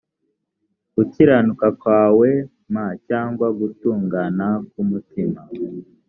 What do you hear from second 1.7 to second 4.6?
kwawe m cyangwa gutungana